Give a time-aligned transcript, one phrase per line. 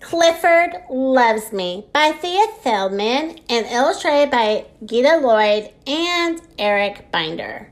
[0.00, 7.70] Clifford Loves Me by Thea Feldman and illustrated by Gita Lloyd and Eric Binder.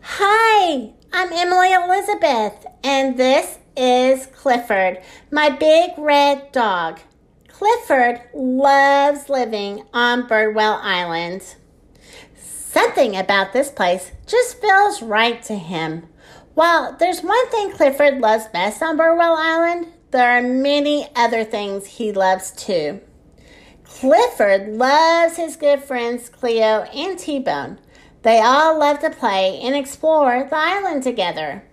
[0.00, 7.00] Hi, I'm Emily Elizabeth, and this is Clifford, my big red dog.
[7.48, 11.56] Clifford loves living on Birdwell Island.
[12.36, 16.06] Something about this place just feels right to him.
[16.54, 21.86] While there's one thing Clifford loves best on Birdwell Island, there are many other things
[21.86, 23.02] he loves too.
[23.84, 27.78] Clifford loves his good friends Cleo and T Bone.
[28.22, 31.64] They all love to play and explore the island together.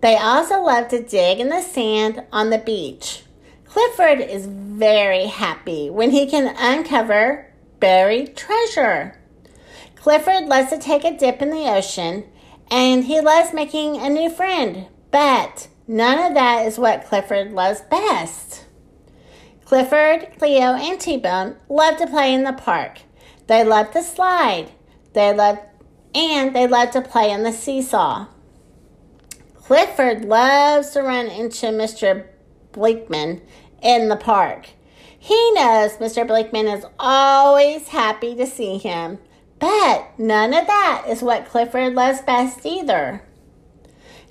[0.00, 3.24] They also love to dig in the sand on the beach.
[3.66, 9.20] Clifford is very happy when he can uncover buried treasure.
[9.96, 12.24] Clifford loves to take a dip in the ocean
[12.70, 17.80] and he loves making a new friend, but none of that is what Clifford loves
[17.82, 18.64] best.
[19.64, 23.00] Clifford, Cleo, and T Bone love to play in the park.
[23.46, 24.70] They love to slide.
[25.12, 25.58] They love
[26.14, 28.26] and they love to play on the seesaw.
[29.54, 32.26] Clifford loves to run into Mr.
[32.72, 33.40] Bleakman
[33.82, 34.68] in the park.
[35.18, 36.26] He knows Mr.
[36.26, 39.18] Bleakman is always happy to see him
[39.58, 43.22] but none of that is what Clifford loves best either.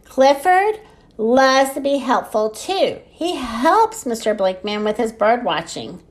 [0.03, 0.79] Clifford
[1.17, 3.01] loves to be helpful too.
[3.09, 4.35] He helps Mr.
[4.35, 6.01] Bleakman with his bird watching.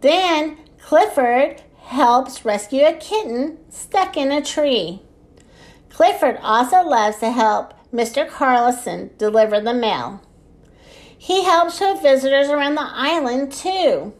[0.00, 5.02] Then Clifford helps rescue a kitten stuck in a tree.
[5.88, 8.28] Clifford also loves to help Mr.
[8.28, 10.22] Carlson deliver the mail.
[11.18, 14.14] He helps show visitors around the island too.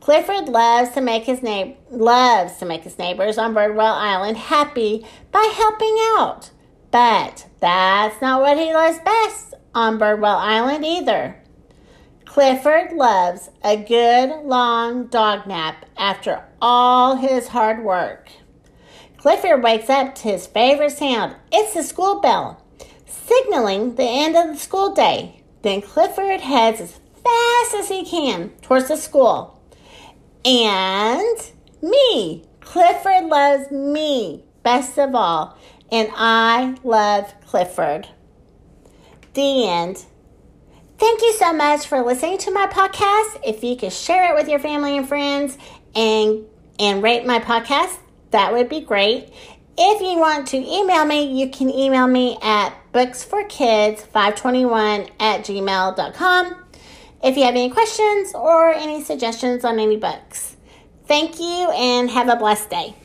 [0.00, 5.06] Clifford loves to make his na- loves to make his neighbors on Birdwell Island happy
[5.32, 6.50] by helping out.
[6.96, 11.36] But that's not what he loves best on Birdwell Island either.
[12.24, 18.30] Clifford loves a good long dog nap after all his hard work.
[19.18, 21.36] Clifford wakes up to his favorite sound.
[21.52, 22.64] It's the school bell,
[23.04, 25.42] signaling the end of the school day.
[25.60, 29.60] Then Clifford heads as fast as he can towards the school
[30.46, 31.52] and
[31.82, 32.46] me.
[32.60, 35.56] Clifford loves me best of all,
[35.90, 38.08] and I love Clifford.
[39.34, 40.04] The end.
[40.98, 43.40] Thank you so much for listening to my podcast.
[43.44, 45.58] If you could share it with your family and friends
[45.94, 46.46] and
[46.78, 47.98] and rate my podcast,
[48.30, 49.30] that would be great.
[49.78, 56.56] If you want to email me, you can email me at booksforkids521 at gmail.com
[57.22, 60.56] if you have any questions or any suggestions on any books.
[61.06, 62.96] Thank you and have a blessed day.